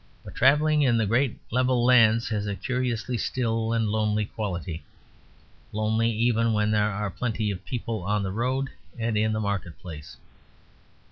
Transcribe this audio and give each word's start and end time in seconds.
But 0.25 0.33
travelling 0.33 0.81
in 0.81 0.97
the 0.97 1.05
great 1.05 1.37
level 1.51 1.85
lands 1.85 2.27
has 2.29 2.47
a 2.47 2.55
curiously 2.55 3.19
still 3.19 3.71
and 3.71 3.87
lonely 3.91 4.25
quality; 4.25 4.83
lonely 5.71 6.09
even 6.11 6.53
when 6.53 6.71
there 6.71 6.89
are 6.91 7.11
plenty 7.11 7.51
of 7.51 7.63
people 7.65 8.01
on 8.01 8.23
the 8.23 8.31
road 8.31 8.71
and 8.97 9.15
in 9.15 9.31
the 9.31 9.39
market 9.39 9.77
place. 9.77 10.17